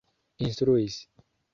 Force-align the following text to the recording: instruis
instruis 0.43 0.95